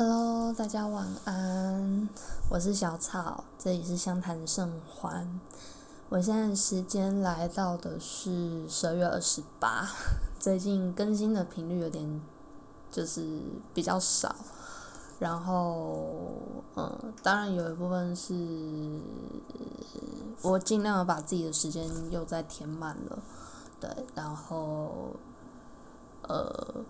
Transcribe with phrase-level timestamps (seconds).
[0.00, 2.08] Hello，大家晚安，
[2.48, 5.40] 我是小草，这里是湘潭盛欢。
[6.08, 9.88] 我现在时间来到的是十二月二十八，
[10.38, 12.20] 最近更新的频率有点
[12.92, 13.40] 就是
[13.74, 14.36] 比较少，
[15.18, 16.30] 然后
[16.76, 18.32] 嗯，当然有一部分是
[20.42, 23.18] 我尽量把自己的时间又再填满了，
[23.80, 25.16] 对，然后
[26.22, 26.84] 呃。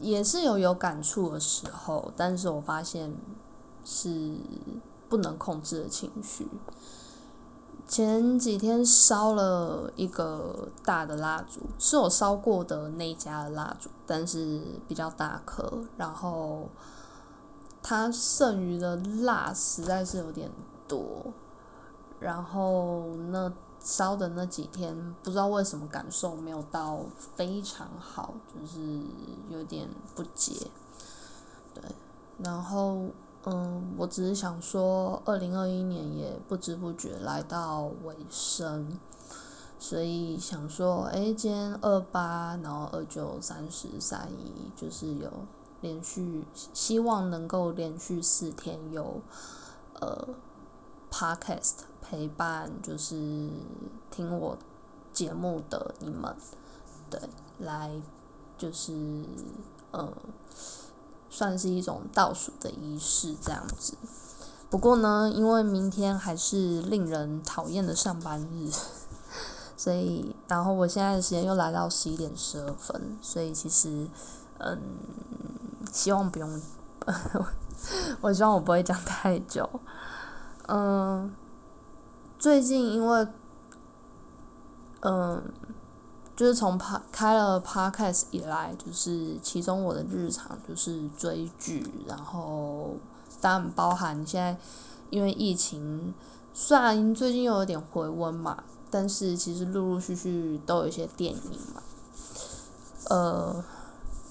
[0.00, 3.14] 也是有有感触的时候，但是我发现
[3.84, 4.36] 是
[5.08, 6.48] 不能控制的情绪。
[7.88, 16.68] 前几天烧了一个大的蜡烛，是我烧过的那家的蜡烛，但是比较大颗，然后
[17.82, 20.50] 它剩余的蜡实在是有点
[20.88, 21.32] 多，
[22.20, 23.52] 然后那。
[23.80, 27.00] 烧的那几天，不知道为什么感受没有到
[27.34, 29.00] 非常好，就是
[29.48, 30.68] 有点不解。
[31.72, 31.82] 对，
[32.38, 33.06] 然后
[33.44, 38.98] 嗯，我只是想说，二零二一年也不知不觉来到尾声，
[39.78, 45.30] 所以想说，哎，今天二八，然后二九、三十、三一，就是有
[45.80, 49.20] 连续，希望能够连续四天有
[50.00, 50.28] 呃。
[51.08, 53.48] Podcast 陪伴就是
[54.10, 54.56] 听我
[55.12, 56.36] 节目的你们，
[57.10, 57.20] 对，
[57.58, 57.90] 来
[58.56, 59.24] 就是
[59.90, 60.12] 呃，
[61.28, 63.94] 算是一种倒数的仪式这样子。
[64.70, 68.70] 不过呢，因为明天还是令人讨厌的上班日，
[69.76, 74.08] 所以然后我现在的时间又来到十一点十二分，所以其实
[74.58, 74.80] 嗯，
[75.92, 76.62] 希望不用，
[78.20, 79.68] 我希望我不会讲太久。
[80.68, 81.32] 嗯，
[82.46, 83.26] 最近因为，
[85.00, 85.42] 嗯，
[86.36, 92.94] 就是从趴开了 podcast 以来，就是其中我的日常就是追剧，然后
[93.40, 94.56] 当然包含现在
[95.10, 96.14] 因为疫情，
[96.54, 98.62] 虽然最近又有点回温嘛，
[98.92, 101.40] 但是其实陆陆续续都有一些电影
[101.74, 101.82] 嘛，
[103.10, 103.64] 呃，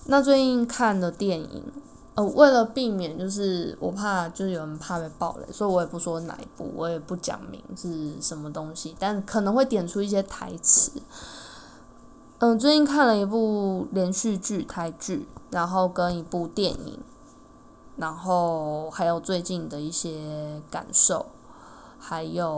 [0.06, 1.64] 那最近看的电影。
[2.16, 10.94] 呃，为了避免就是我怕就是有人怕被暴雷，所以我也不说哪一部，我也不讲明是什么东西，但可能会点出一些台词。
[12.38, 17.00] 嗯，最近看了一部连续剧台剧，然后跟一部电影，
[17.98, 21.26] 然后还有最近的一些感受，
[22.00, 22.50] 还有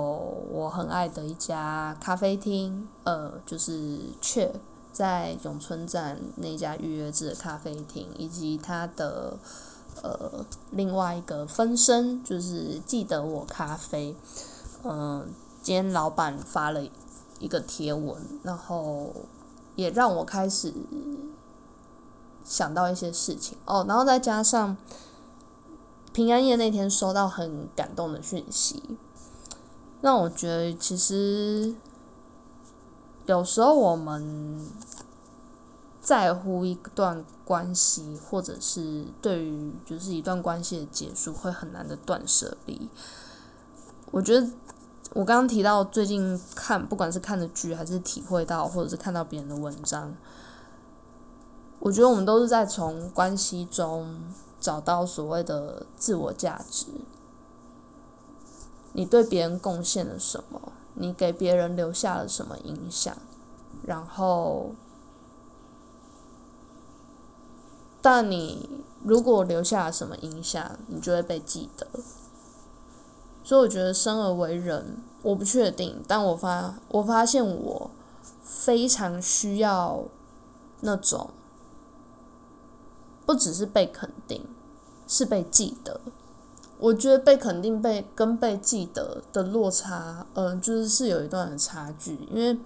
[0.51, 4.53] 我很爱的一家咖啡厅，呃，就是雀。
[4.97, 9.37] 在永春站那家预约制的咖啡厅，以及它的
[10.01, 14.15] 呃另外一个分身，就是记得我咖啡。
[14.83, 15.29] 嗯，
[15.61, 16.81] 今天老板发了
[17.37, 19.13] 一个贴文，然后
[19.75, 20.73] 也让我开始
[22.43, 23.85] 想到一些事情哦。
[23.87, 24.75] 然后再加上
[26.11, 28.81] 平安夜那天收到很感动的讯息，
[30.01, 31.75] 让我觉得其实。
[33.27, 34.65] 有时候我们
[36.01, 42.89] 在乎一段关系，或者是对于就是一段关系的结束，会很难的断舍离。
[44.11, 44.47] 我觉得
[45.13, 50.15] 我刚刚提到最近看，不管是看的剧，还是体会到，或者是看到别人的文章，
[51.79, 54.17] 我觉得我们都是在从关系中
[54.61, 56.87] 找到所谓的自我价值。
[58.93, 60.71] 你对别人贡献了什么？
[60.99, 63.15] 你给别人留下了什么影响？
[63.85, 64.71] 然后，
[68.01, 71.87] 但你如果留下了什么影响，你就会被记得。
[73.43, 77.91] 所以我觉得生而为人，我不确定，但我发我发现我
[78.43, 80.03] 非常需要
[80.81, 81.29] 那种，
[83.25, 84.45] 不只是被肯定，
[85.07, 86.01] 是被记得。
[86.79, 92.27] 我觉得被肯定被跟被记得的落差，嗯，就是是有一段的差距。
[92.31, 92.59] 因为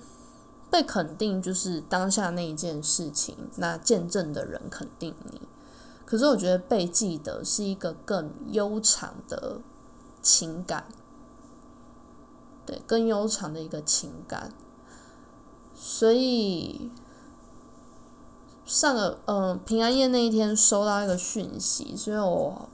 [0.69, 5.41] 被肯定就是当下那一件事情，那见证的人肯定你。
[6.05, 9.61] 可是我觉得被记得是一个更悠长的
[10.21, 10.85] 情感，
[12.65, 14.51] 对，更悠长的一个情感。
[15.73, 16.91] 所以
[18.65, 22.67] 上个嗯平安夜那一天收到一个讯息，所以我。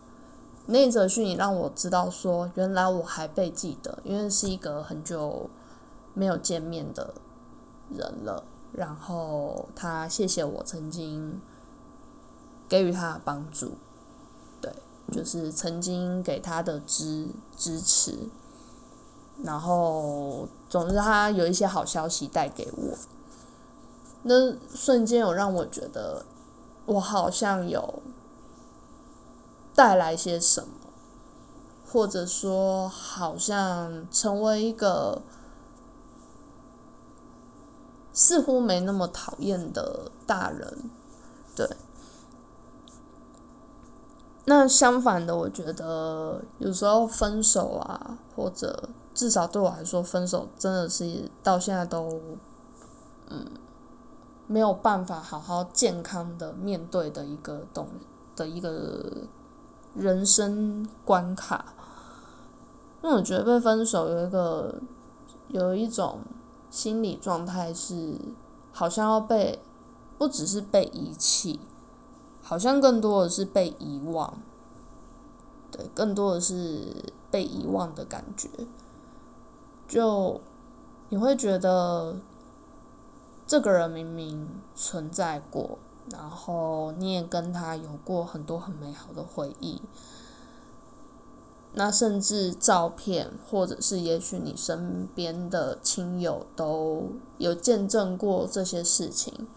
[0.69, 5.49] 那则讯息让我知道，说原来我还被记得，因为是一个很久
[6.13, 7.13] 没有见面的
[7.89, 8.43] 人了。
[8.73, 11.39] 然后他谢谢我曾经
[12.67, 13.75] 给予他的帮助，
[14.59, 14.73] 对，
[15.09, 18.27] 就是曾经给他的支支持。
[19.41, 22.97] 然后总之他有一些好消息带给我，
[24.23, 26.25] 那瞬间有让我觉得
[26.85, 28.01] 我好像有。
[29.77, 30.89] 带来些什么，
[31.87, 35.21] 或者说好像成为一个
[38.11, 40.89] 似乎没那么讨厌的大人，
[41.55, 41.69] 对。
[44.45, 52.19] 那相反的，我觉得有时候分手啊，或者至少对我来说，分手真的是到现在都，
[53.29, 53.45] 嗯，
[54.47, 57.87] 没有办法好好健康的面对的一个东
[58.35, 59.27] 的一个
[59.97, 61.73] 人生关卡。
[63.03, 64.75] 因为我觉得被分手有一个
[65.47, 66.19] 有一种
[66.69, 68.15] 心理状态是，
[68.71, 69.59] 好像要被
[70.17, 71.59] 不只是被遗弃。
[72.41, 74.37] 好像更多的是被遗忘，
[75.69, 76.93] 对，更多的是
[77.29, 78.47] 被遗忘的感觉。
[79.85, 80.39] 就
[81.09, 82.15] 你会觉得，
[83.45, 85.77] 这个人明明存在过，
[86.11, 89.81] 然后你也跟他有过很多很美好的回忆，
[91.73, 99.47] 那甚至照片，或者是也许你身边的亲友都有见证过这些事情。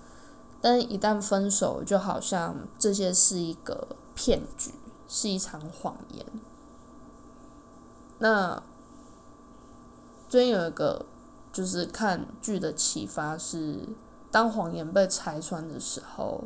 [0.63, 4.75] 但一旦分手，就好像这些是一个骗局，
[5.09, 6.27] 是一场谎言。
[8.19, 8.63] 那
[10.29, 11.07] 最近有一个
[11.51, 13.89] 就是看剧的启发是，
[14.31, 16.45] 当谎言被拆穿的时候，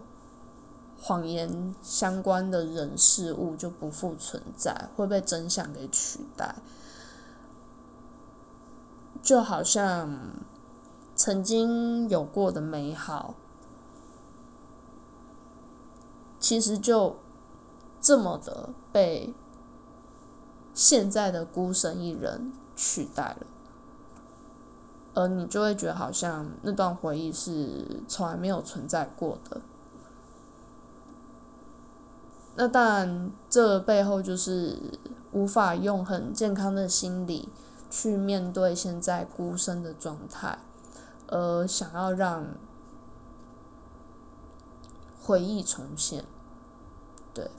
[1.01, 6.57] 谎言相关的人事物就不复存在，会被真相给取代。
[9.23, 10.19] 就好像
[11.15, 13.35] 曾经有过的美好。
[16.39, 17.17] 其实就
[18.03, 19.33] 这么的被
[20.75, 23.47] 现在的孤身一人取代了，
[25.15, 29.61] 而你就会觉得好像那段回忆是从来没有存在过的。
[32.57, 34.79] 那当然，这背后就是
[35.33, 37.49] 无法用很健康的心理
[37.91, 40.59] 去面对现在孤身的状态，
[41.27, 42.47] 而想要让
[45.21, 46.25] 回忆重现。
[47.33, 47.51] 对，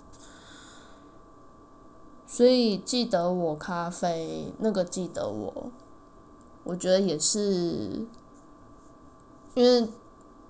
[2.26, 5.72] 所以记得我咖啡那个记得我，
[6.66, 8.06] 我觉得也是，
[9.54, 9.88] 因为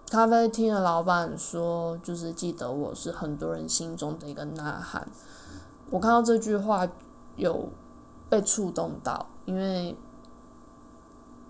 [0.09, 5.07] 咖啡厅的老板说，就是记得我是很多人心中的一个呐喊。
[5.91, 6.88] 我看到这句话
[7.35, 7.69] 有
[8.27, 9.95] 被触动到，因为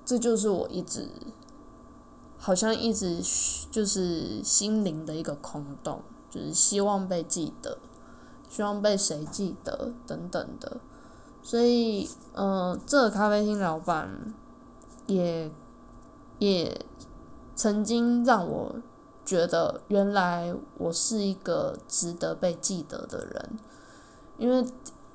[0.03, 1.07] 这就是我一直
[2.37, 3.21] 好像一直
[3.71, 6.01] 就是心灵的一个空洞。
[6.27, 7.77] 就是希望被记得，
[8.49, 10.81] 希望被谁记得等等的，
[11.41, 14.33] 所以，嗯，这个咖啡厅老板
[15.07, 15.51] 也
[16.39, 16.85] 也
[17.55, 18.75] 曾经让我
[19.23, 23.59] 觉得，原来我是一个值得被记得的人，
[24.37, 24.65] 因为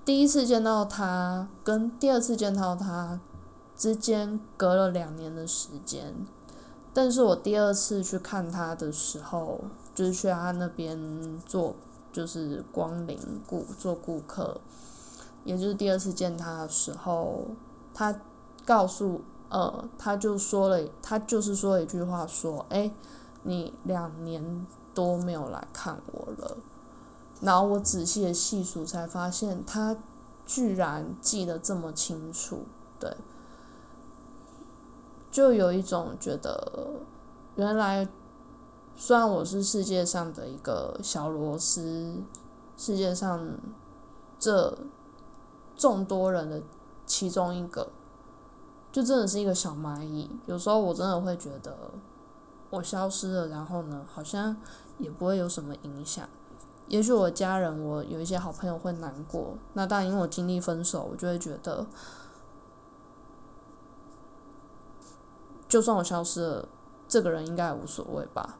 [0.04, 3.20] 第一次见到他跟第二次见到他
[3.76, 6.14] 之间隔了两年的时间，
[6.92, 9.60] 但是我第二次去看他的时候。
[9.92, 10.98] 就是去他那边
[11.44, 11.74] 做，
[12.10, 14.58] 就是光临顾做顾客，
[15.44, 17.48] 也就是第二次见他的时候，
[17.92, 18.18] 他
[18.64, 22.90] 告诉呃，他就说了，他就是说了一句话，说，哎，
[23.42, 26.56] 你两年多没有来看我了，
[27.42, 29.96] 然后我仔细的细数才发现，他
[30.46, 32.64] 居然记得这么清楚，
[32.98, 33.14] 对，
[35.30, 36.88] 就有一种觉得
[37.56, 38.08] 原来。
[38.96, 42.16] 虽然我是世界上的一个小螺丝，
[42.76, 43.56] 世界上
[44.38, 44.76] 这
[45.74, 46.60] 众多人的
[47.06, 47.88] 其中一个，
[48.92, 50.30] 就真的是一个小蚂蚁。
[50.46, 51.76] 有时候我真的会觉得，
[52.70, 54.56] 我消失了，然后呢，好像
[54.98, 56.28] 也不会有什么影响。
[56.88, 59.54] 也许我家人，我有一些好朋友会难过。
[59.74, 61.86] 那当然，因为我经历分手，我就会觉得，
[65.68, 66.68] 就算我消失了，
[67.06, 68.56] 这个人应该也无所谓吧。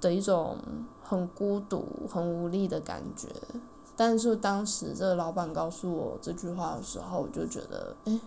[0.00, 0.58] 的一种
[1.02, 3.28] 很孤独、很无力的感觉，
[3.96, 8.20] 但是当时这个老板告诉我这句话的时候，我就觉得，哎，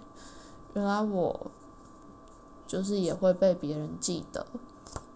[0.75, 1.51] 原来我
[2.67, 4.45] 就是也会被别人记得，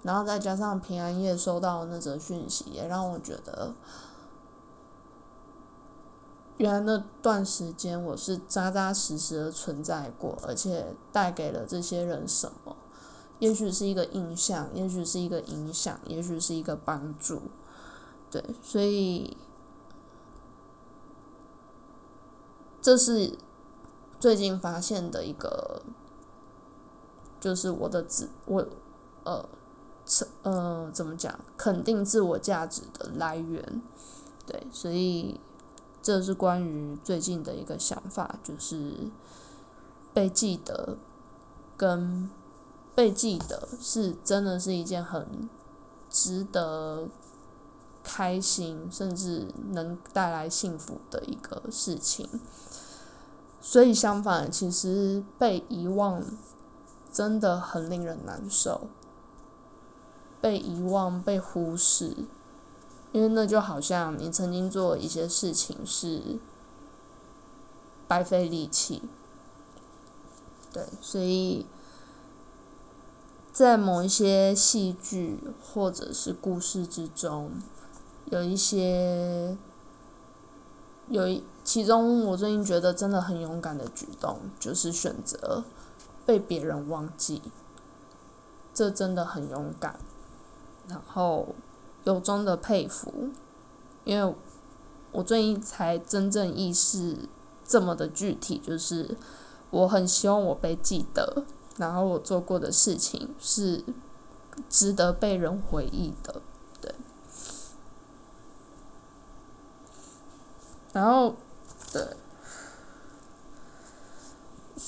[0.01, 3.73] 然后再加上平安夜收到那则讯息，也让我觉得，
[6.57, 12.75] 原来那段时间我是扎扎实实的存在过，而且带给了这些人什么。
[13.39, 17.41] 也许是一个印象，也许是一个影响，也许是一个帮助，
[18.29, 19.37] 对，所以
[22.81, 23.37] 这是
[24.19, 25.81] 最近发现的一个，
[27.39, 28.65] 就是我的自我，
[29.23, 29.49] 呃，
[30.43, 31.39] 呃怎么讲？
[31.57, 33.81] 肯定自我价值的来源，
[34.45, 35.39] 对，所以。
[36.01, 38.93] 这是关于最近的一个想法，就是
[40.13, 40.95] 被记得
[41.75, 42.29] 跟
[42.95, 45.49] 被记得是真的是一件很
[46.09, 47.09] 值得
[48.01, 52.27] 开心，甚至能带来幸福的一个事情。
[53.61, 56.23] 所以相反，其实被遗忘
[57.11, 58.87] 真的很令人难受。
[60.41, 62.15] 被遗忘、被忽视，
[63.11, 66.39] 因为那就好像你曾经做一些事情是
[68.07, 69.03] 白费力气。
[70.71, 71.65] 对，所以
[73.51, 77.51] 在某一些戏剧或者是故事之中，
[78.25, 79.57] 有一些
[81.09, 81.43] 有一。
[81.69, 85.63] 其中，我最近觉得真的很勇敢的举动，就是选择
[86.25, 87.43] 被别人忘记，
[88.73, 89.99] 这真的很勇敢。
[90.87, 91.49] 然后，
[92.05, 93.29] 由衷的佩服，
[94.03, 94.35] 因为
[95.11, 97.29] 我最近才真正意识
[97.63, 99.15] 这么的具体，就是
[99.69, 101.43] 我很希望我被记得，
[101.77, 103.85] 然后我做过的事情是
[104.67, 106.41] 值得被人回忆的，
[106.81, 106.95] 对。
[110.93, 111.35] 然后。
[111.91, 112.05] 对，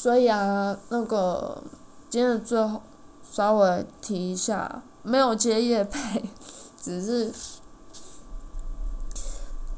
[0.02, 1.62] 所以啊，那个
[2.10, 2.82] 今天最后
[3.32, 6.28] 稍微提一下，没有接叶配，
[6.82, 7.32] 只是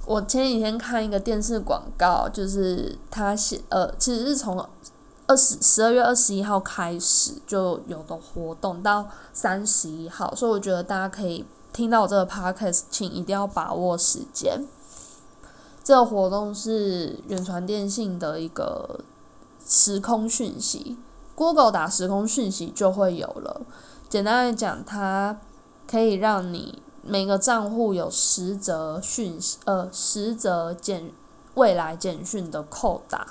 [0.06, 4.66] 我前几天看一个电视广告，就是他写呃，其实是从
[5.28, 14.64] 二十十二月二十一号开始就有的活动到三十一号，所以我觉得大家可以听到这个 podcast，请一定要把握时间。
[15.84, 19.02] 这个活动是远传电信的一个
[19.76, 21.00] 时空讯息
[21.34, 23.62] ，Google 打时空讯息就会有了。
[24.08, 25.40] 简单来讲，它
[25.90, 31.12] 可以让你每个账户有十则讯息，呃，十则简
[31.56, 33.26] 未来简讯的扣打，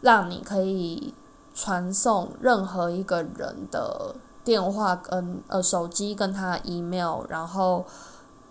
[0.00, 1.12] 让你可以
[1.54, 7.84] 传送任何一个人的电话跟呃手机跟他 email，然后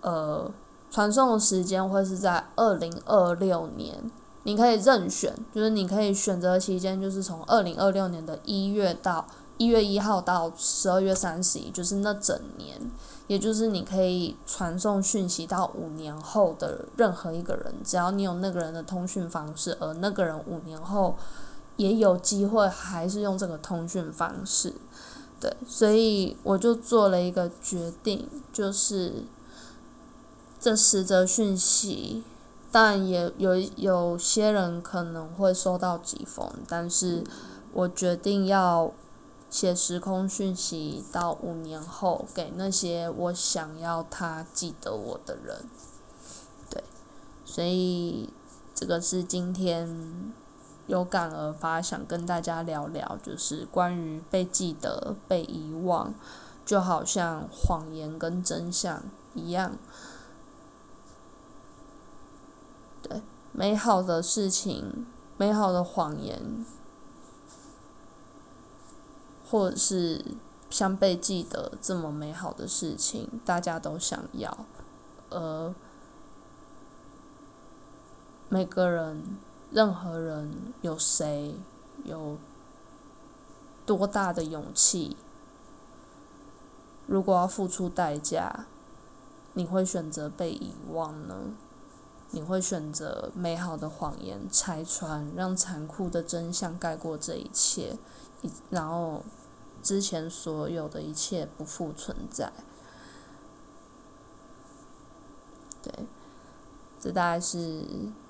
[0.02, 0.52] 呃。
[0.92, 4.10] 传送的时间会是在二零二六年，
[4.44, 9.28] 你可以任选，就是你可以选择期间就是从二零二六年的一月到
[9.58, 12.80] 一月一号到十二月三十一，就是那整年，
[13.28, 21.16] 也就是你可以传送讯息到五年后的任何一个人，只要你有那个人的通讯方式，而那个人五年后
[21.76, 24.74] 也有机会还是用这个通讯方式，
[25.40, 29.26] 对，所以我就做了一个决定，就是。
[30.62, 32.22] 这十则讯息，
[32.72, 37.24] 但也有有些人可能会收到几封，但是
[37.74, 38.92] 我决定要
[39.50, 45.64] 写时空讯息到五年后给那些我想要他记得我的人，
[46.70, 46.84] 对，
[47.44, 48.30] 所以
[48.76, 50.32] 这个是今天
[50.86, 56.14] 有感而发，想跟大家聊聊，就是关于被记得、被遗忘，
[56.66, 59.02] 就好像谎言跟真相
[59.34, 59.74] 一样。
[63.02, 63.22] 对，
[63.60, 66.66] 美好的事情，美好的谎言，
[69.46, 70.24] 或者是
[70.70, 74.60] 像被记得这么美好的事情，大家都想要。
[75.30, 75.76] 而
[78.48, 79.38] 每个人，
[79.72, 81.54] 任何人，有谁
[82.06, 82.38] 有
[83.86, 85.18] 多大的勇气？
[87.08, 88.68] 如果要付出代价，
[89.52, 91.36] 你会选择被遗忘呢？
[92.32, 97.98] 你会选择美好的谎言拆穿，让残酷的真相盖过这一切，
[98.70, 99.24] 然后
[99.82, 102.52] 之前所有的一切不复存在。
[105.82, 105.94] 对，
[107.00, 107.84] 这大概是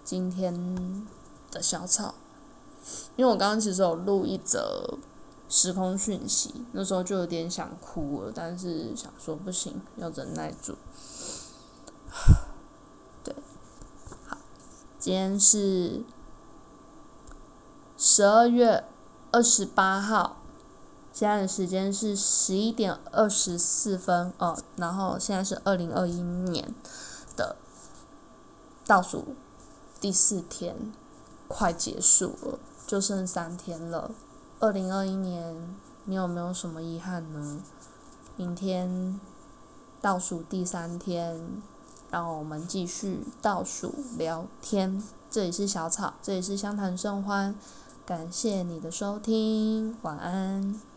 [0.03, 1.08] 今天
[1.51, 2.15] 的小草。
[3.18, 4.98] 因为我刚刚其实有录一则
[5.50, 10.75] 时空讯息，那时候就有点想哭了，但是想说不行，要忍耐住。
[15.09, 16.03] 时间是
[17.97, 18.83] 十二月
[19.31, 20.37] 二十八号，
[21.11, 24.55] 现在的时间是十一点二十四分哦。
[24.75, 26.75] 然后现在是二零二一年
[27.35, 27.55] 的
[28.85, 29.29] 倒数
[29.99, 30.93] 第四天，
[31.47, 34.11] 快结束了，就剩三天了。
[34.59, 35.75] 二零二一年，
[36.05, 37.63] 你有没有什么遗憾呢？
[38.35, 39.19] 明天
[39.99, 41.63] 倒数第三天。
[42.11, 45.03] 让我们继续倒数聊天。
[45.29, 47.55] 这里是小草，这里是相谈甚欢。
[48.05, 50.88] 感谢你的收听，晚安。